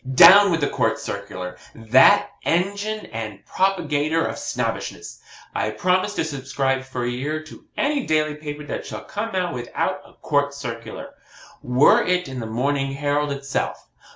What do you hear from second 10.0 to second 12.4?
a COURT CIRCULAR were it the